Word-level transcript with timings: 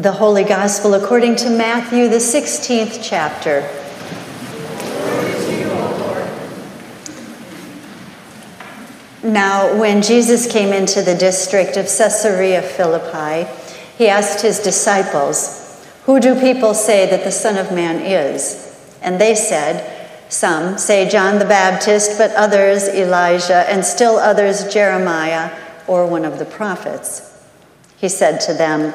The 0.00 0.12
Holy 0.12 0.44
Gospel 0.44 0.94
according 0.94 1.36
to 1.36 1.50
Matthew, 1.50 2.08
the 2.08 2.16
16th 2.16 3.00
chapter. 3.02 3.60
Now, 9.22 9.78
when 9.78 10.00
Jesus 10.00 10.50
came 10.50 10.72
into 10.72 11.02
the 11.02 11.14
district 11.14 11.76
of 11.76 11.84
Caesarea 11.84 12.62
Philippi, 12.62 13.46
he 13.98 14.08
asked 14.08 14.40
his 14.40 14.60
disciples, 14.60 15.86
Who 16.06 16.18
do 16.18 16.40
people 16.40 16.72
say 16.72 17.04
that 17.10 17.22
the 17.22 17.30
Son 17.30 17.58
of 17.58 17.70
Man 17.70 17.96
is? 17.96 18.74
And 19.02 19.20
they 19.20 19.34
said, 19.34 20.08
Some 20.32 20.78
say 20.78 21.10
John 21.10 21.38
the 21.38 21.44
Baptist, 21.44 22.16
but 22.16 22.30
others 22.30 22.88
Elijah, 22.88 23.68
and 23.68 23.84
still 23.84 24.16
others 24.16 24.72
Jeremiah 24.72 25.54
or 25.86 26.06
one 26.06 26.24
of 26.24 26.38
the 26.38 26.46
prophets. 26.46 27.38
He 27.98 28.08
said 28.08 28.40
to 28.40 28.54
them, 28.54 28.94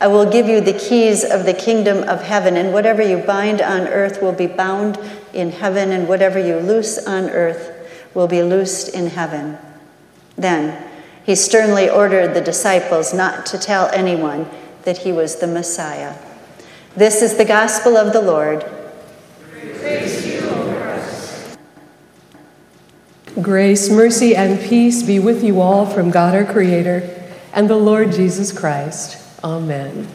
I 0.00 0.06
will 0.06 0.30
give 0.30 0.46
you 0.46 0.60
the 0.60 0.78
keys 0.78 1.24
of 1.24 1.44
the 1.44 1.54
kingdom 1.54 2.08
of 2.08 2.22
heaven, 2.22 2.56
and 2.56 2.72
whatever 2.72 3.02
you 3.02 3.18
bind 3.18 3.60
on 3.60 3.88
earth 3.88 4.22
will 4.22 4.32
be 4.32 4.46
bound 4.46 4.98
in 5.32 5.50
heaven, 5.50 5.90
and 5.90 6.08
whatever 6.08 6.38
you 6.38 6.56
loose 6.56 7.04
on 7.04 7.30
earth 7.30 7.74
will 8.14 8.28
be 8.28 8.42
loosed 8.42 8.94
in 8.94 9.08
heaven. 9.08 9.58
Then 10.36 10.88
he 11.24 11.34
sternly 11.34 11.90
ordered 11.90 12.32
the 12.32 12.40
disciples 12.40 13.12
not 13.12 13.44
to 13.46 13.58
tell 13.58 13.88
anyone 13.88 14.48
that 14.84 14.98
he 14.98 15.12
was 15.12 15.36
the 15.36 15.46
Messiah. 15.46 16.16
This 16.96 17.20
is 17.20 17.36
the 17.36 17.44
gospel 17.44 17.96
of 17.96 18.12
the 18.12 18.22
Lord. 18.22 18.64
Grace, 23.42 23.90
mercy, 23.90 24.34
and 24.34 24.60
peace 24.60 25.02
be 25.02 25.18
with 25.18 25.44
you 25.44 25.60
all 25.60 25.86
from 25.86 26.10
God 26.10 26.34
our 26.34 26.44
Creator 26.44 27.08
and 27.52 27.68
the 27.68 27.76
Lord 27.76 28.12
Jesus 28.12 28.56
Christ. 28.56 29.27
Amen. 29.42 30.08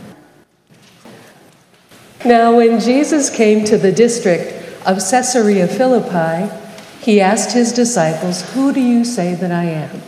Now, 2.25 2.55
when 2.55 2.79
Jesus 2.79 3.29
came 3.29 3.65
to 3.65 3.77
the 3.77 3.91
district 3.91 4.53
of 4.85 4.97
Caesarea 4.97 5.67
Philippi, 5.67 6.53
he 7.01 7.19
asked 7.19 7.51
his 7.51 7.73
disciples, 7.73 8.49
Who 8.53 8.71
do 8.71 8.79
you 8.79 9.03
say 9.03 9.35
that 9.35 9.51
I 9.51 9.65
am? 9.65 10.01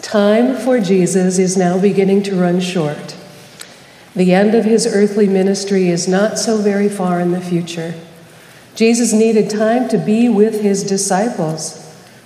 Time 0.00 0.56
for 0.56 0.80
Jesus 0.80 1.38
is 1.38 1.56
now 1.56 1.78
beginning 1.78 2.22
to 2.24 2.36
run 2.36 2.60
short. 2.60 3.16
The 4.14 4.32
end 4.32 4.54
of 4.54 4.64
his 4.64 4.86
earthly 4.86 5.26
ministry 5.26 5.88
is 5.88 6.06
not 6.06 6.38
so 6.38 6.58
very 6.58 6.88
far 6.88 7.20
in 7.20 7.32
the 7.32 7.40
future. 7.40 7.94
Jesus 8.74 9.12
needed 9.12 9.50
time 9.50 9.88
to 9.88 9.98
be 9.98 10.28
with 10.28 10.62
his 10.62 10.82
disciples, 10.82 11.80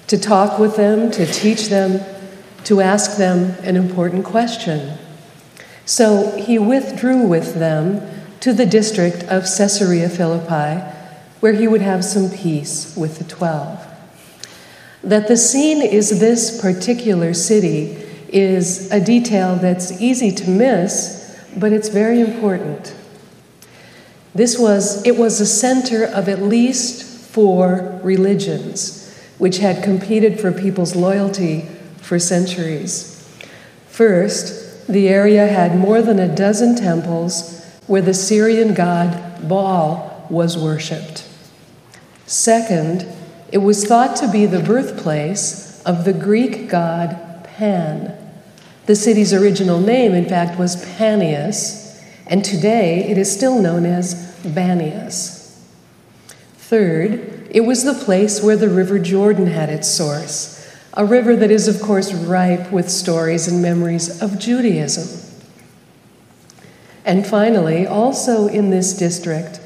to 0.06 0.18
talk 0.18 0.58
with 0.58 0.76
them, 0.76 1.10
to 1.10 1.26
teach 1.26 1.68
them, 1.68 2.00
to 2.64 2.80
ask 2.80 3.16
them 3.16 3.56
an 3.62 3.76
important 3.76 4.24
question. 4.24 4.96
So 5.88 6.36
he 6.36 6.58
withdrew 6.58 7.26
with 7.26 7.54
them 7.54 8.02
to 8.40 8.52
the 8.52 8.66
district 8.66 9.22
of 9.24 9.44
Caesarea 9.44 10.10
Philippi, 10.10 10.84
where 11.40 11.54
he 11.54 11.66
would 11.66 11.80
have 11.80 12.04
some 12.04 12.28
peace 12.28 12.94
with 12.94 13.16
the 13.16 13.24
twelve. 13.24 13.82
That 15.02 15.28
the 15.28 15.36
scene 15.38 15.80
is 15.80 16.20
this 16.20 16.60
particular 16.60 17.32
city 17.32 17.96
is 18.28 18.90
a 18.92 19.02
detail 19.02 19.56
that's 19.56 19.98
easy 19.98 20.30
to 20.32 20.50
miss, 20.50 21.42
but 21.56 21.72
it's 21.72 21.88
very 21.88 22.20
important. 22.20 22.94
This 24.34 24.58
was, 24.58 25.02
it 25.06 25.16
was 25.16 25.40
a 25.40 25.46
center 25.46 26.04
of 26.04 26.28
at 26.28 26.42
least 26.42 27.02
four 27.02 27.98
religions, 28.02 29.18
which 29.38 29.56
had 29.56 29.82
competed 29.82 30.38
for 30.38 30.52
people's 30.52 30.94
loyalty 30.94 31.62
for 31.96 32.18
centuries. 32.18 33.26
First, 33.86 34.66
the 34.88 35.08
area 35.08 35.46
had 35.46 35.76
more 35.76 36.00
than 36.00 36.18
a 36.18 36.34
dozen 36.34 36.74
temples 36.74 37.62
where 37.86 38.02
the 38.02 38.14
Syrian 38.14 38.74
god 38.74 39.48
Baal 39.48 40.26
was 40.30 40.56
worshipped. 40.56 41.28
Second, 42.26 43.06
it 43.52 43.58
was 43.58 43.84
thought 43.84 44.16
to 44.16 44.30
be 44.30 44.46
the 44.46 44.62
birthplace 44.62 45.82
of 45.84 46.04
the 46.04 46.12
Greek 46.12 46.68
god 46.68 47.44
Pan. 47.44 48.14
The 48.86 48.96
city's 48.96 49.34
original 49.34 49.80
name, 49.80 50.14
in 50.14 50.28
fact, 50.28 50.58
was 50.58 50.84
Panias, 50.96 52.02
and 52.26 52.44
today 52.44 53.04
it 53.08 53.18
is 53.18 53.30
still 53.30 53.60
known 53.60 53.84
as 53.84 54.14
Banias. 54.42 55.58
Third, 56.56 57.48
it 57.50 57.62
was 57.62 57.84
the 57.84 57.94
place 57.94 58.42
where 58.42 58.56
the 58.56 58.68
River 58.68 58.98
Jordan 58.98 59.46
had 59.46 59.70
its 59.70 59.88
source, 59.88 60.57
a 60.98 61.04
river 61.04 61.36
that 61.36 61.52
is, 61.52 61.68
of 61.68 61.80
course, 61.80 62.12
ripe 62.12 62.72
with 62.72 62.90
stories 62.90 63.46
and 63.46 63.62
memories 63.62 64.20
of 64.20 64.36
Judaism. 64.36 65.24
And 67.04 67.24
finally, 67.24 67.86
also 67.86 68.48
in 68.48 68.70
this 68.70 68.94
district, 68.94 69.60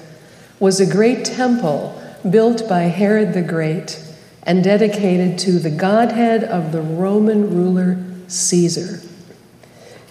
was 0.60 0.78
a 0.78 0.86
great 0.86 1.24
temple 1.24 1.98
built 2.28 2.68
by 2.68 2.82
Herod 2.82 3.32
the 3.32 3.40
Great 3.40 3.98
and 4.42 4.62
dedicated 4.62 5.38
to 5.38 5.58
the 5.58 5.70
Godhead 5.70 6.44
of 6.44 6.70
the 6.70 6.82
Roman 6.82 7.48
ruler 7.48 8.04
Caesar. 8.28 9.00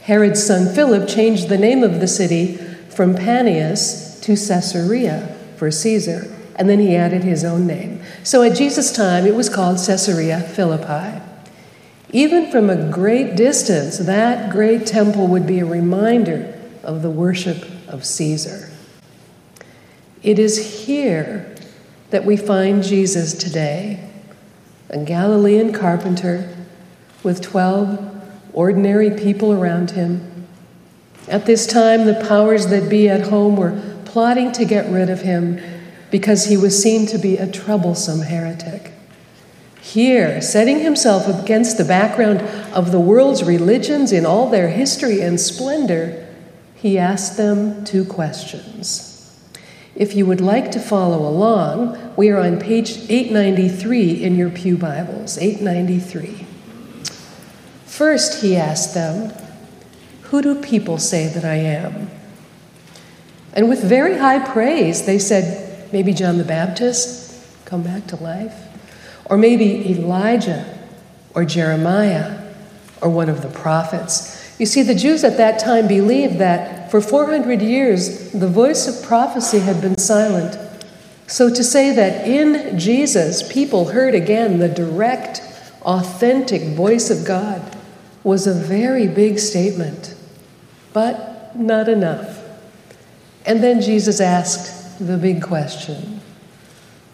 Herod's 0.01 0.43
son 0.43 0.73
Philip 0.73 1.07
changed 1.07 1.49
the 1.49 1.57
name 1.57 1.83
of 1.83 1.99
the 1.99 2.07
city 2.07 2.57
from 2.89 3.13
Panias 3.13 4.19
to 4.23 4.35
Caesarea 4.35 5.37
for 5.55 5.69
Caesar, 5.69 6.35
and 6.55 6.69
then 6.69 6.79
he 6.79 6.95
added 6.95 7.23
his 7.23 7.43
own 7.43 7.65
name. 7.67 8.01
So 8.23 8.43
at 8.43 8.57
Jesus' 8.57 8.91
time, 8.91 9.25
it 9.25 9.35
was 9.35 9.49
called 9.49 9.77
Caesarea 9.77 10.41
Philippi. 10.41 11.21
Even 12.11 12.51
from 12.51 12.69
a 12.69 12.91
great 12.91 13.35
distance, 13.35 13.97
that 13.99 14.51
great 14.51 14.85
temple 14.85 15.27
would 15.27 15.47
be 15.47 15.59
a 15.59 15.65
reminder 15.65 16.53
of 16.83 17.01
the 17.01 17.09
worship 17.09 17.65
of 17.87 18.05
Caesar. 18.05 18.69
It 20.21 20.37
is 20.37 20.85
here 20.85 21.55
that 22.09 22.25
we 22.25 22.35
find 22.35 22.83
Jesus 22.83 23.33
today, 23.33 24.07
a 24.89 25.03
Galilean 25.03 25.71
carpenter 25.71 26.53
with 27.23 27.41
12 27.41 28.09
ordinary 28.53 29.09
people 29.11 29.53
around 29.53 29.91
him. 29.91 30.47
At 31.27 31.45
this 31.45 31.65
time, 31.65 32.05
the 32.05 32.25
powers 32.27 32.67
that 32.67 32.89
be 32.89 33.07
at 33.07 33.27
home 33.27 33.55
were 33.55 33.81
plotting 34.03 34.51
to 34.53 34.65
get 34.65 34.91
rid 34.91 35.09
of 35.09 35.21
him 35.21 35.61
because 36.11 36.45
he 36.45 36.57
was 36.57 36.81
seen 36.81 37.07
to 37.07 37.17
be 37.17 37.37
a 37.37 37.49
troublesome 37.49 38.21
heretic. 38.21 38.91
Here, 39.81 40.41
setting 40.41 40.81
himself 40.81 41.27
against 41.27 41.77
the 41.77 41.85
background 41.85 42.41
of 42.73 42.91
the 42.91 42.99
world's 42.99 43.43
religions 43.43 44.11
in 44.11 44.25
all 44.25 44.49
their 44.49 44.69
history 44.69 45.21
and 45.21 45.39
splendor, 45.39 46.27
he 46.75 46.99
asked 46.99 47.37
them 47.37 47.83
two 47.83 48.05
questions. 48.05 49.07
If 49.95 50.15
you 50.15 50.25
would 50.25 50.39
like 50.39 50.71
to 50.71 50.79
follow 50.79 51.27
along, 51.27 52.15
we 52.15 52.29
are 52.29 52.39
on 52.39 52.59
page 52.59 52.97
893 53.09 54.23
in 54.23 54.35
your 54.35 54.49
Pew 54.49 54.77
Bibles, 54.77 55.37
893. 55.37 56.45
First, 57.85 58.41
he 58.41 58.55
asked 58.55 58.93
them, 58.93 59.33
Who 60.23 60.41
do 60.41 60.61
people 60.61 60.97
say 60.97 61.27
that 61.27 61.43
I 61.43 61.55
am? 61.55 62.09
And 63.53 63.67
with 63.67 63.83
very 63.83 64.17
high 64.17 64.39
praise, 64.39 65.05
they 65.05 65.19
said, 65.19 65.70
Maybe 65.91 66.13
John 66.13 66.37
the 66.37 66.43
Baptist, 66.43 67.43
come 67.65 67.83
back 67.83 68.07
to 68.07 68.15
life. 68.17 68.55
Or 69.25 69.37
maybe 69.37 69.89
Elijah, 69.91 70.77
or 71.33 71.45
Jeremiah, 71.45 72.53
or 73.01 73.09
one 73.09 73.29
of 73.29 73.41
the 73.41 73.49
prophets. 73.49 74.37
You 74.59 74.65
see, 74.65 74.83
the 74.83 74.95
Jews 74.95 75.23
at 75.23 75.37
that 75.37 75.59
time 75.59 75.87
believed 75.87 76.37
that 76.39 76.91
for 76.91 77.01
400 77.01 77.61
years 77.61 78.31
the 78.31 78.47
voice 78.47 78.87
of 78.87 79.07
prophecy 79.07 79.59
had 79.59 79.81
been 79.81 79.97
silent. 79.97 80.57
So 81.27 81.49
to 81.49 81.63
say 81.63 81.95
that 81.95 82.27
in 82.27 82.77
Jesus 82.77 83.41
people 83.51 83.85
heard 83.85 84.13
again 84.13 84.59
the 84.59 84.67
direct, 84.67 85.41
authentic 85.83 86.75
voice 86.75 87.09
of 87.09 87.25
God 87.25 87.61
was 88.23 88.45
a 88.45 88.53
very 88.53 89.07
big 89.07 89.39
statement, 89.39 90.13
but 90.93 91.57
not 91.57 91.87
enough. 91.87 92.43
And 93.45 93.63
then 93.63 93.81
Jesus 93.81 94.19
asked 94.19 94.80
the 95.01 95.17
big 95.17 95.41
question 95.41 96.21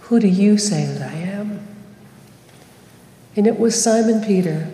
Who 0.01 0.19
do 0.19 0.27
you 0.27 0.57
say 0.57 0.85
that 0.85 1.01
I 1.01 1.15
am? 1.15 1.65
And 3.35 3.47
it 3.47 3.59
was 3.59 3.81
Simon 3.81 4.23
Peter, 4.23 4.69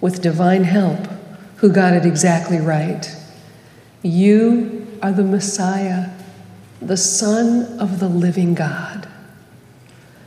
with 0.00 0.22
divine 0.22 0.64
help, 0.64 1.08
who 1.56 1.70
got 1.70 1.92
it 1.92 2.04
exactly 2.06 2.58
right. 2.58 3.14
You 4.02 4.86
are 5.02 5.12
the 5.12 5.24
Messiah, 5.24 6.10
the 6.80 6.96
Son 6.96 7.78
of 7.78 8.00
the 8.00 8.08
living 8.08 8.54
God. 8.54 9.08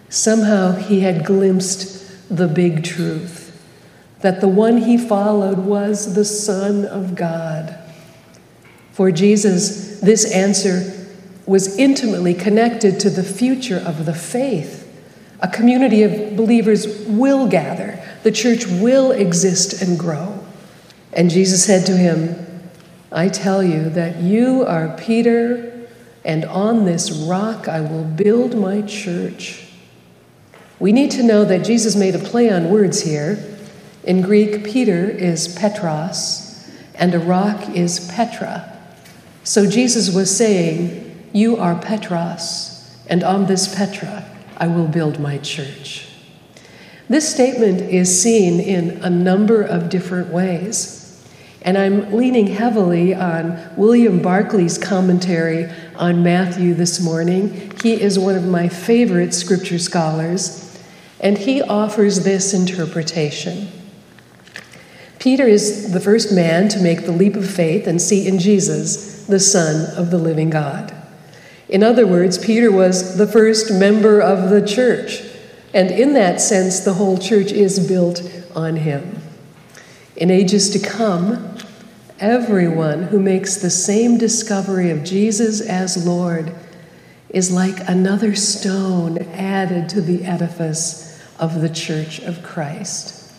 Somehow 0.10 0.74
he 0.74 1.00
had 1.02 1.26
glimpsed 1.26 2.30
the 2.30 2.48
big 2.48 2.84
truth 2.84 3.48
that 4.20 4.40
the 4.40 4.48
one 4.48 4.78
he 4.78 4.98
followed 4.98 5.58
was 5.58 6.14
the 6.14 6.26
Son 6.26 6.86
of 6.86 7.16
God. 7.16 7.78
For 8.92 9.12
Jesus, 9.12 10.00
this 10.00 10.32
answer 10.32 11.01
was 11.46 11.78
intimately 11.78 12.34
connected 12.34 13.00
to 13.00 13.10
the 13.10 13.24
future 13.24 13.78
of 13.78 14.06
the 14.06 14.14
faith. 14.14 14.88
A 15.42 15.48
community 15.48 16.04
of 16.04 16.36
believers 16.36 17.06
will 17.08 17.48
gather, 17.48 18.00
the 18.24 18.32
church 18.32 18.68
will 18.68 19.12
exist 19.12 19.82
and 19.82 19.98
grow. 19.98 20.40
And 21.14 21.30
Jesus 21.30 21.66
said 21.66 21.86
to 21.88 21.98
him, 21.98 22.70
I 23.12 23.28
tell 23.28 23.64
you 23.64 23.90
that 23.90 24.18
you 24.18 24.64
are 24.66 24.96
Peter, 24.98 25.88
and 26.24 26.46
on 26.46 26.86
this 26.86 27.12
rock 27.12 27.68
I 27.68 27.82
will 27.82 28.04
build 28.04 28.56
my 28.56 28.84
church. 28.84 29.68
We 30.80 30.92
need 30.92 31.12
to 31.12 31.24
know 31.24 31.44
that 31.44 31.66
Jesus 31.66 31.96
made 31.96 32.16
a 32.16 32.20
play 32.20 32.50
on 32.50 32.70
words 32.70 33.02
here. 33.02 33.44
In 34.04 34.22
Greek, 34.22 34.64
Peter 34.64 35.10
is 35.10 35.54
Petros, 35.56 36.72
and 36.96 37.14
a 37.14 37.20
rock 37.20 37.70
is 37.76 38.12
Petra. 38.12 38.80
So 39.44 39.70
Jesus 39.70 40.14
was 40.14 40.36
saying, 40.36 41.11
You 41.34 41.56
are 41.56 41.80
Petros, 41.80 42.94
and 43.08 43.24
on 43.24 43.46
this 43.46 43.74
Petra 43.74 44.26
I 44.58 44.68
will 44.68 44.88
build 44.88 45.18
my 45.18 45.38
church. 45.38 46.10
This 47.08 47.34
statement 47.34 47.82
is 47.82 48.22
seen 48.22 48.60
in 48.60 49.02
a 49.02 49.10
number 49.10 49.62
of 49.62 49.90
different 49.90 50.28
ways. 50.28 50.98
And 51.62 51.78
I'm 51.78 52.12
leaning 52.12 52.48
heavily 52.48 53.14
on 53.14 53.60
William 53.78 54.20
Barclay's 54.20 54.78
commentary 54.78 55.72
on 55.96 56.24
Matthew 56.24 56.74
this 56.74 57.00
morning. 57.00 57.72
He 57.82 58.02
is 58.02 58.20
one 58.20 58.36
of 58.36 58.46
my 58.46 58.68
favorite 58.68 59.34
scripture 59.34 59.80
scholars, 59.80 60.82
and 61.20 61.38
he 61.38 61.62
offers 61.62 62.24
this 62.24 62.54
interpretation. 62.54 63.70
Peter 65.20 65.46
is 65.48 65.94
the 65.94 66.00
first 66.00 66.34
man 66.34 66.68
to 66.70 66.80
make 66.80 67.06
the 67.06 67.12
leap 67.12 67.36
of 67.36 67.50
faith 67.50 67.88
and 67.88 68.02
see 68.02 68.28
in 68.28 68.40
Jesus 68.40 69.26
the 69.28 69.40
Son 69.40 69.96
of 69.96 70.12
the 70.12 70.18
living 70.18 70.50
God. 70.50 71.01
In 71.72 71.84
other 71.84 72.06
words, 72.06 72.38
Peter 72.38 72.70
was 72.70 73.18
the 73.18 73.26
first 73.26 73.72
member 73.72 74.20
of 74.22 74.50
the 74.50 74.66
church, 74.66 75.24
and 75.74 75.90
in 75.90 76.14
that 76.16 76.42
sense, 76.42 76.82
the 76.82 76.96
whole 76.96 77.18
church 77.18 77.54
is 77.54 77.88
built 77.88 78.22
on 78.54 78.76
him. 78.76 79.22
In 80.18 80.30
ages 80.30 80.70
to 80.72 80.80
come, 80.80 81.58
everyone 82.20 83.04
who 83.04 83.22
makes 83.22 83.56
the 83.56 83.70
same 83.70 84.18
discovery 84.18 84.92
of 84.92 85.06
Jesus 85.06 85.62
as 85.62 86.06
Lord 86.06 86.54
is 87.30 87.54
like 87.54 87.88
another 87.88 88.36
stone 88.36 89.20
added 89.20 89.88
to 89.90 90.02
the 90.02 90.26
edifice 90.26 91.24
of 91.40 91.62
the 91.62 91.70
church 91.70 92.20
of 92.20 92.44
Christ. 92.44 93.32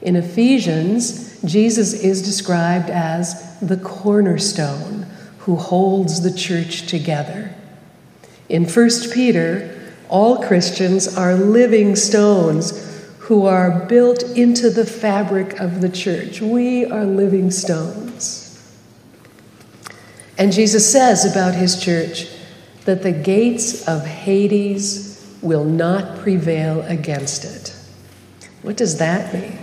In 0.00 0.16
Ephesians, 0.16 1.42
Jesus 1.42 1.92
is 1.92 2.22
described 2.22 2.88
as 2.88 3.58
the 3.60 3.76
cornerstone 3.76 5.03
who 5.44 5.56
holds 5.56 6.22
the 6.22 6.32
church 6.32 6.86
together. 6.86 7.54
In 8.48 8.64
1 8.64 8.90
Peter, 9.12 9.78
all 10.08 10.42
Christians 10.42 11.16
are 11.16 11.34
living 11.34 11.96
stones 11.96 12.80
who 13.18 13.46
are 13.46 13.86
built 13.86 14.22
into 14.22 14.70
the 14.70 14.86
fabric 14.86 15.60
of 15.60 15.80
the 15.80 15.88
church. 15.88 16.40
We 16.40 16.86
are 16.86 17.04
living 17.04 17.50
stones. 17.50 18.42
And 20.36 20.52
Jesus 20.52 20.90
says 20.90 21.30
about 21.30 21.54
his 21.54 21.82
church 21.82 22.26
that 22.84 23.02
the 23.02 23.12
gates 23.12 23.86
of 23.86 24.04
Hades 24.06 25.36
will 25.42 25.64
not 25.64 26.18
prevail 26.18 26.82
against 26.82 27.44
it. 27.44 27.76
What 28.62 28.76
does 28.76 28.96
that 28.98 29.32
mean? 29.32 29.58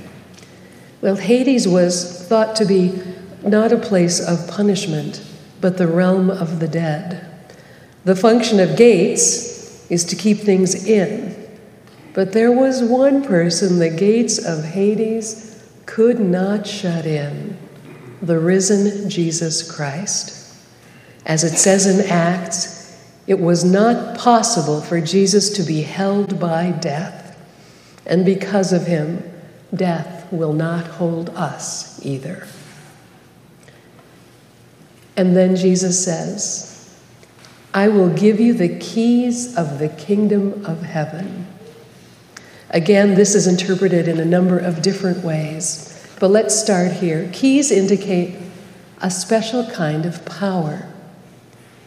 Well, 1.01 1.15
Hades 1.15 1.67
was 1.67 2.27
thought 2.27 2.55
to 2.57 2.65
be 2.65 3.01
not 3.43 3.71
a 3.71 3.77
place 3.77 4.19
of 4.19 4.47
punishment, 4.47 5.23
but 5.61 5.77
the 5.77 5.87
realm 5.87 6.29
of 6.29 6.59
the 6.59 6.67
dead. 6.67 7.27
The 8.03 8.15
function 8.15 8.59
of 8.59 8.75
gates 8.75 9.89
is 9.91 10.03
to 10.05 10.15
keep 10.15 10.39
things 10.39 10.87
in, 10.87 11.35
but 12.13 12.33
there 12.33 12.51
was 12.51 12.81
one 12.83 13.23
person 13.23 13.79
the 13.79 13.89
gates 13.89 14.43
of 14.43 14.65
Hades 14.65 15.63
could 15.85 16.19
not 16.19 16.65
shut 16.65 17.05
in 17.05 17.57
the 18.21 18.39
risen 18.39 19.09
Jesus 19.09 19.69
Christ. 19.69 20.55
As 21.25 21.43
it 21.43 21.57
says 21.57 21.85
in 21.85 22.09
Acts, 22.09 22.81
it 23.27 23.39
was 23.39 23.63
not 23.63 24.17
possible 24.17 24.81
for 24.81 24.99
Jesus 24.99 25.51
to 25.51 25.63
be 25.63 25.81
held 25.83 26.39
by 26.39 26.71
death, 26.71 27.37
and 28.05 28.25
because 28.25 28.73
of 28.73 28.87
him, 28.87 29.23
death 29.73 30.31
will 30.31 30.53
not 30.53 30.85
hold 30.85 31.29
us 31.31 32.03
either. 32.03 32.47
And 35.21 35.35
then 35.35 35.55
Jesus 35.55 36.03
says, 36.03 36.99
I 37.75 37.89
will 37.89 38.09
give 38.09 38.39
you 38.39 38.55
the 38.55 38.79
keys 38.79 39.55
of 39.55 39.77
the 39.77 39.87
kingdom 39.87 40.65
of 40.65 40.81
heaven. 40.81 41.45
Again, 42.71 43.13
this 43.13 43.35
is 43.35 43.45
interpreted 43.45 44.07
in 44.07 44.19
a 44.19 44.25
number 44.25 44.57
of 44.57 44.81
different 44.81 45.23
ways, 45.23 46.11
but 46.19 46.31
let's 46.31 46.59
start 46.59 46.93
here. 46.93 47.29
Keys 47.33 47.69
indicate 47.69 48.35
a 48.99 49.11
special 49.11 49.69
kind 49.69 50.07
of 50.07 50.25
power. 50.25 50.87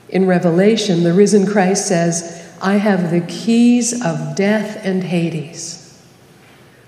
In 0.08 0.28
Revelation, 0.28 1.02
the 1.02 1.12
risen 1.12 1.44
Christ 1.44 1.88
says, 1.88 2.48
I 2.62 2.74
have 2.74 3.10
the 3.10 3.22
keys 3.22 3.94
of 4.00 4.36
death 4.36 4.78
and 4.84 5.02
Hades. 5.02 6.00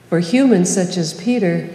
For 0.09 0.21
humans 0.21 0.73
such 0.73 0.97
as 0.97 1.13
Peter, 1.13 1.69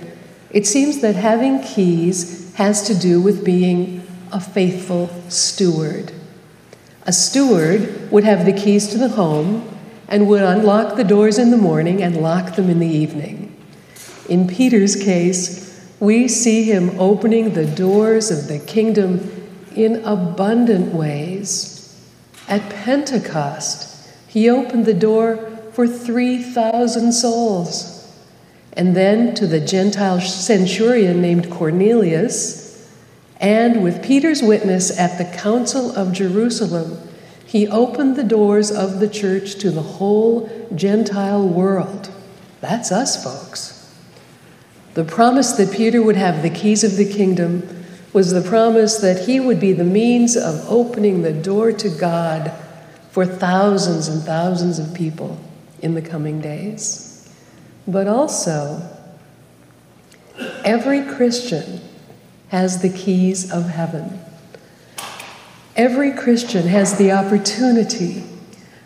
it 0.50 0.66
seems 0.66 1.02
that 1.02 1.16
having 1.16 1.62
keys 1.62 2.54
has 2.54 2.84
to 2.84 2.98
do 2.98 3.20
with 3.20 3.44
being 3.44 4.08
a 4.32 4.40
faithful 4.40 5.10
steward. 5.30 6.12
A 7.04 7.14
steward 7.14 8.12
would 8.12 8.24
have 8.24 8.46
the 8.46 8.54
keys 8.54 8.88
to 8.90 8.98
the 8.98 9.10
home 9.10 9.68
and 10.08 10.28
would 10.28 10.44
unlock 10.44 10.96
the 10.96 11.04
doors 11.04 11.38
in 11.38 11.52
the 11.52 11.58
morning 11.58 12.02
and 12.04 12.18
lock 12.18 12.56
them 12.56 12.70
in 12.70 12.80
the 12.80 12.88
evening. 12.88 13.56
In 14.30 14.48
Peter's 14.48 14.96
case, 14.96 15.90
we 16.00 16.28
see 16.28 16.64
him 16.64 17.00
opening 17.00 17.54
the 17.54 17.66
doors 17.66 18.32
of 18.32 18.48
the 18.48 18.60
kingdom 18.60 19.30
in 19.76 20.04
abundant 20.04 20.94
ways. 20.94 21.78
At 22.48 22.70
Pentecost, 22.70 24.10
he 24.28 24.50
opened 24.50 24.86
the 24.86 24.94
door 24.94 25.38
for 25.74 25.88
3,000 25.88 27.12
souls. 27.12 27.98
And 28.74 28.96
then 28.96 29.34
to 29.36 29.48
the 29.48 29.60
Gentile 29.60 30.22
centurion 30.22 31.22
named 31.22 31.50
Cornelius, 31.50 32.61
and 33.42 33.82
with 33.82 34.04
Peter's 34.04 34.44
witness 34.44 34.98
at 34.98 35.18
the 35.18 35.26
Council 35.38 35.92
of 35.98 36.14
Jerusalem, 36.14 37.00
he 37.44 37.68
opened 37.68 38.16
the 38.16 38.24
doors 38.24 38.72
of 38.72 39.00
the 39.00 39.10
church 39.10 39.56
to 39.56 39.72
the 39.72 39.82
whole 39.82 40.50
Gentile 40.76 41.46
world. 41.46 42.12
That's 42.62 42.92
us, 42.92 43.22
folks. 43.22 43.94
The 44.94 45.04
promise 45.04 45.54
that 45.54 45.74
Peter 45.74 46.04
would 46.04 46.16
have 46.16 46.44
the 46.44 46.52
keys 46.52 46.84
of 46.84 46.98
the 46.98 47.12
kingdom 47.12 47.84
was 48.14 48.32
the 48.32 48.48
promise 48.48 48.98
that 48.98 49.26
he 49.26 49.40
would 49.40 49.60
be 49.60 49.74
the 49.74 49.84
means 49.84 50.38
of 50.38 50.64
opening 50.70 51.24
the 51.24 51.34
door 51.34 51.72
to 51.72 51.90
God 51.90 52.52
for 53.10 53.26
thousands 53.26 54.08
and 54.08 54.22
thousands 54.22 54.78
of 54.78 54.94
people 54.94 55.40
in 55.82 55.96
the 55.96 56.02
coming 56.02 56.42
days. 56.42 57.34
But 57.88 58.08
also, 58.08 58.88
every 60.64 61.04
Christian 61.06 61.82
has 62.52 62.82
the 62.82 62.90
keys 62.90 63.50
of 63.50 63.70
heaven. 63.70 64.20
Every 65.78 66.12
Christian 66.12 66.68
has 66.68 66.98
the 66.98 67.14
opportunity, 67.14 68.26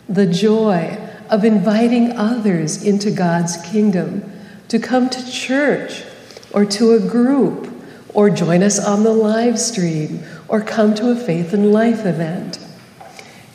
the 0.08 0.24
joy 0.24 0.96
of 1.28 1.44
inviting 1.44 2.12
others 2.12 2.80
into 2.80 3.10
God's 3.10 3.56
kingdom 3.68 4.32
to 4.68 4.78
come 4.78 5.10
to 5.10 5.32
church 5.32 6.04
or 6.52 6.64
to 6.64 6.92
a 6.92 7.00
group 7.00 7.68
or 8.14 8.30
join 8.30 8.62
us 8.62 8.78
on 8.78 9.02
the 9.02 9.12
live 9.12 9.58
stream 9.58 10.22
or 10.46 10.60
come 10.60 10.94
to 10.94 11.10
a 11.10 11.16
faith 11.16 11.52
and 11.52 11.72
life 11.72 12.06
event. 12.06 12.60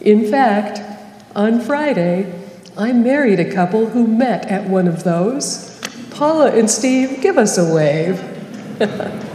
In 0.01 0.30
fact, 0.30 0.82
on 1.38 1.62
Friday, 1.62 2.38
I 2.77 2.91
married 2.91 3.39
a 3.39 3.50
couple 3.50 3.88
who 3.88 4.06
met 4.06 4.46
at 4.48 4.70
one 4.70 4.89
of 4.89 5.06
those. 5.06 5.80
Paula 6.10 6.51
and 6.51 6.70
Steve, 6.70 7.22
give 7.22 7.38
us 7.38 7.58
a 7.58 7.74
wave. 7.74 8.20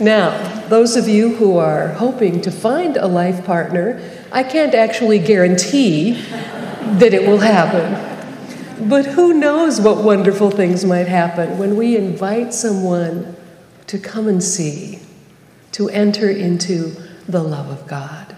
now, 0.00 0.66
those 0.68 0.96
of 0.96 1.08
you 1.08 1.36
who 1.36 1.56
are 1.56 1.88
hoping 1.88 2.40
to 2.40 2.50
find 2.50 2.96
a 2.96 3.06
life 3.06 3.44
partner, 3.44 4.00
I 4.32 4.42
can't 4.42 4.74
actually 4.74 5.20
guarantee 5.20 6.12
that 6.12 7.14
it 7.14 7.28
will 7.28 7.38
happen. 7.38 8.88
But 8.88 9.06
who 9.06 9.34
knows 9.34 9.80
what 9.80 10.02
wonderful 10.02 10.50
things 10.50 10.84
might 10.84 11.06
happen 11.06 11.58
when 11.58 11.76
we 11.76 11.96
invite 11.96 12.52
someone 12.52 13.36
to 13.86 13.98
come 13.98 14.26
and 14.26 14.42
see, 14.42 14.98
to 15.72 15.88
enter 15.88 16.28
into 16.28 16.96
the 17.28 17.42
love 17.42 17.68
of 17.68 17.86
God. 17.86 18.36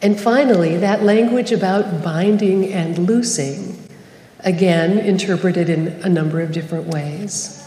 And 0.00 0.18
finally, 0.18 0.78
that 0.78 1.02
language 1.02 1.52
about 1.52 2.02
binding 2.02 2.72
and 2.72 3.06
loosing, 3.06 3.86
again 4.40 4.98
interpreted 4.98 5.68
in 5.68 5.88
a 6.02 6.08
number 6.08 6.40
of 6.40 6.52
different 6.52 6.86
ways. 6.86 7.61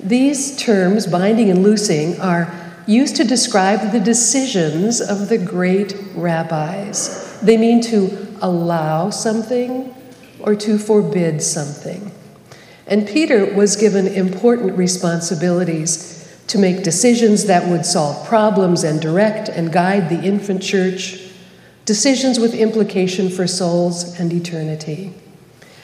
These 0.00 0.56
terms, 0.56 1.06
binding 1.06 1.50
and 1.50 1.62
loosing, 1.62 2.20
are 2.20 2.54
used 2.86 3.16
to 3.16 3.24
describe 3.24 3.92
the 3.92 4.00
decisions 4.00 5.00
of 5.00 5.28
the 5.28 5.38
great 5.38 5.94
rabbis. 6.14 7.38
They 7.40 7.56
mean 7.56 7.80
to 7.82 8.28
allow 8.40 9.10
something 9.10 9.94
or 10.40 10.54
to 10.54 10.78
forbid 10.78 11.42
something. 11.42 12.12
And 12.86 13.06
Peter 13.06 13.54
was 13.54 13.76
given 13.76 14.06
important 14.06 14.78
responsibilities 14.78 16.14
to 16.46 16.58
make 16.58 16.82
decisions 16.82 17.44
that 17.44 17.68
would 17.68 17.84
solve 17.84 18.26
problems 18.26 18.84
and 18.84 19.00
direct 19.00 19.50
and 19.50 19.70
guide 19.70 20.08
the 20.08 20.22
infant 20.22 20.62
church, 20.62 21.20
decisions 21.84 22.38
with 22.38 22.54
implication 22.54 23.28
for 23.28 23.46
souls 23.46 24.18
and 24.18 24.32
eternity. 24.32 25.12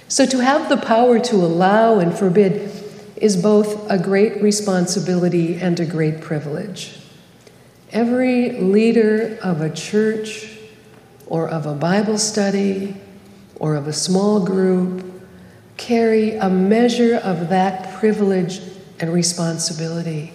So, 0.09 0.25
to 0.25 0.39
have 0.39 0.69
the 0.69 0.79
power 0.79 1.19
to 1.19 1.37
allow 1.37 1.99
and 1.99 2.17
forbid 2.17 2.71
is 3.17 3.37
both 3.37 3.91
a 3.91 3.99
great 3.99 4.43
responsibility 4.43 5.57
and 5.57 5.79
a 5.79 5.85
great 5.85 6.21
privilege. 6.21 6.99
Every 7.93 8.51
leader 8.61 9.39
of 9.43 9.61
a 9.61 9.71
church 9.71 10.59
or 11.27 11.49
of 11.49 11.67
a 11.67 11.75
Bible 11.75 12.19
study 12.19 12.97
or 13.57 13.77
of 13.77 13.87
a 13.87 13.93
small 13.93 14.45
group 14.45 15.05
carry 15.77 16.37
a 16.37 16.49
measure 16.49 17.17
of 17.17 17.49
that 17.49 17.99
privilege 17.99 18.61
and 19.01 19.13
responsibility 19.13 20.33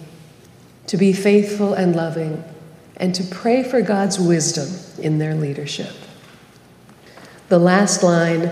to 0.86 0.96
be 0.96 1.12
faithful 1.12 1.72
and 1.72 1.94
loving, 1.94 2.42
and 2.96 3.14
to 3.14 3.22
pray 3.22 3.62
for 3.62 3.80
God's 3.80 4.18
wisdom 4.18 4.68
in 5.02 5.18
their 5.18 5.36
leadership. 5.36 5.94
The 7.48 7.60
last 7.60 8.02
line, 8.02 8.50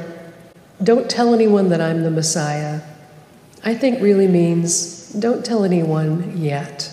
don't 0.80 1.10
tell 1.10 1.34
anyone 1.34 1.68
that 1.70 1.80
I'm 1.80 2.04
the 2.04 2.12
Messiah, 2.12 2.82
I 3.68 3.74
think 3.74 4.00
really 4.00 4.28
means 4.28 5.10
don't 5.10 5.44
tell 5.44 5.62
anyone 5.62 6.38
yet. 6.38 6.90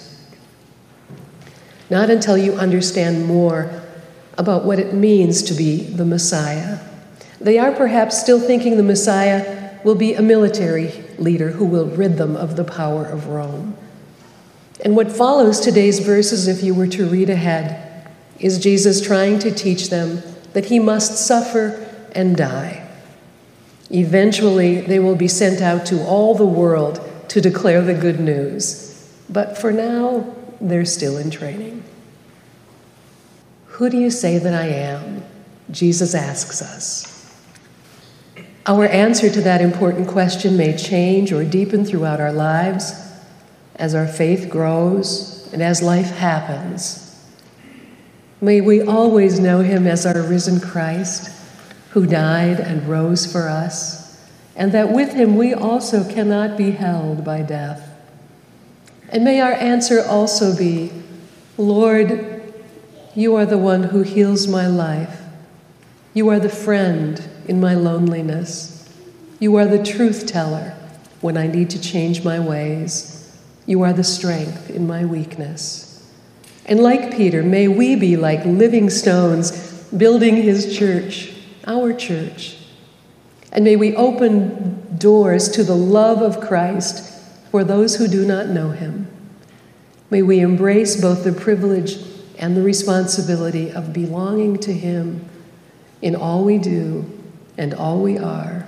Not 1.89 2.09
until 2.09 2.37
you 2.37 2.55
understand 2.55 3.25
more 3.25 3.81
about 4.37 4.65
what 4.65 4.77
it 4.77 4.93
means 4.93 5.41
to 5.43 5.53
be 5.53 5.83
the 5.83 6.03
Messiah. 6.03 6.79
They 7.39 7.57
are 7.57 7.71
perhaps 7.71 8.19
still 8.19 8.41
thinking 8.41 8.75
the 8.75 8.83
Messiah 8.83 9.79
will 9.85 9.95
be 9.95 10.15
a 10.15 10.21
military 10.21 10.91
leader 11.17 11.51
who 11.51 11.63
will 11.63 11.87
rid 11.87 12.17
them 12.17 12.35
of 12.35 12.57
the 12.57 12.65
power 12.65 13.05
of 13.05 13.27
Rome. 13.27 13.77
And 14.83 14.97
what 14.97 15.09
follows 15.09 15.61
today's 15.61 15.99
verses, 15.99 16.49
if 16.49 16.61
you 16.61 16.75
were 16.75 16.87
to 16.87 17.07
read 17.07 17.29
ahead, 17.29 18.11
is 18.37 18.59
Jesus 18.59 18.99
trying 18.99 19.39
to 19.39 19.49
teach 19.49 19.89
them 19.89 20.21
that 20.51 20.65
he 20.65 20.79
must 20.79 21.25
suffer 21.25 21.89
and 22.11 22.35
die. 22.35 22.84
Eventually, 23.91 24.81
they 24.81 24.99
will 24.99 25.15
be 25.15 25.27
sent 25.27 25.61
out 25.61 25.85
to 25.87 26.03
all 26.03 26.35
the 26.35 26.45
world 26.45 26.99
to 27.29 27.41
declare 27.41 27.81
the 27.81 27.93
good 27.93 28.19
news. 28.19 29.13
But 29.29 29.57
for 29.57 29.71
now, 29.71 30.35
they're 30.59 30.85
still 30.85 31.17
in 31.17 31.29
training. 31.29 31.83
Who 33.67 33.89
do 33.89 33.97
you 33.97 34.09
say 34.09 34.37
that 34.37 34.53
I 34.53 34.67
am? 34.67 35.23
Jesus 35.69 36.15
asks 36.15 36.61
us. 36.61 37.11
Our 38.65 38.85
answer 38.85 39.29
to 39.29 39.41
that 39.41 39.61
important 39.61 40.07
question 40.07 40.57
may 40.57 40.75
change 40.75 41.31
or 41.31 41.43
deepen 41.43 41.85
throughout 41.85 42.19
our 42.19 42.31
lives 42.31 42.93
as 43.75 43.93
our 43.93 44.07
faith 44.07 44.49
grows 44.49 45.47
and 45.53 45.61
as 45.61 45.83
life 45.83 46.09
happens. 46.11 47.01
May 48.41 48.61
we 48.61 48.81
always 48.81 49.39
know 49.39 49.59
him 49.59 49.85
as 49.85 50.05
our 50.05 50.21
risen 50.21 50.59
Christ 50.59 51.34
who 51.95 52.05
died 52.05 52.59
and 52.59 52.89
rose 52.89 53.25
for 53.25 53.47
us, 53.47 54.21
and 54.53 54.73
that 54.73 54.91
with 54.91 55.13
him 55.13 55.37
we 55.37 55.53
also 55.53 56.03
cannot 56.03 56.57
be 56.57 56.71
held 56.71 57.23
by 57.23 57.41
death. 57.41 57.89
And 59.07 59.23
may 59.23 59.39
our 59.39 59.53
answer 59.53 60.03
also 60.05 60.53
be 60.55 60.91
Lord, 61.57 62.53
you 63.15 63.33
are 63.35 63.45
the 63.45 63.57
one 63.57 63.83
who 63.83 64.01
heals 64.01 64.45
my 64.45 64.67
life. 64.67 65.21
You 66.13 66.27
are 66.27 66.39
the 66.39 66.49
friend 66.49 67.25
in 67.47 67.61
my 67.61 67.75
loneliness. 67.75 68.93
You 69.39 69.55
are 69.55 69.65
the 69.65 69.81
truth 69.81 70.27
teller 70.27 70.75
when 71.21 71.37
I 71.37 71.47
need 71.47 71.69
to 71.69 71.81
change 71.81 72.25
my 72.25 72.41
ways. 72.41 73.33
You 73.65 73.83
are 73.83 73.93
the 73.93 74.03
strength 74.03 74.69
in 74.69 74.85
my 74.85 75.05
weakness. 75.05 76.05
And 76.65 76.81
like 76.81 77.15
Peter, 77.15 77.41
may 77.41 77.69
we 77.69 77.95
be 77.95 78.17
like 78.17 78.43
living 78.43 78.89
stones 78.89 79.81
building 79.95 80.35
his 80.35 80.77
church, 80.77 81.31
our 81.65 81.93
church. 81.93 82.57
And 83.51 83.63
may 83.63 83.75
we 83.75 83.95
open 83.95 84.97
doors 84.97 85.49
to 85.49 85.63
the 85.63 85.75
love 85.75 86.21
of 86.21 86.41
Christ 86.45 87.11
for 87.51 87.63
those 87.63 87.95
who 87.95 88.07
do 88.07 88.25
not 88.25 88.47
know 88.47 88.71
him. 88.71 89.07
May 90.09 90.21
we 90.21 90.39
embrace 90.39 90.99
both 90.99 91.23
the 91.23 91.31
privilege 91.31 91.97
and 92.37 92.55
the 92.55 92.61
responsibility 92.61 93.71
of 93.71 93.93
belonging 93.93 94.59
to 94.59 94.73
him 94.73 95.27
in 96.01 96.15
all 96.15 96.43
we 96.43 96.57
do 96.57 97.09
and 97.57 97.73
all 97.73 98.01
we 98.01 98.17
are, 98.17 98.67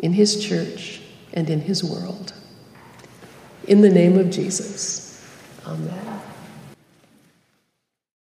in 0.00 0.12
his 0.12 0.44
church 0.44 1.00
and 1.32 1.48
in 1.48 1.60
his 1.60 1.84
world. 1.84 2.32
In 3.68 3.82
the 3.82 3.90
name 3.90 4.18
of 4.18 4.30
Jesus. 4.30 5.24
Amen. 5.64 6.20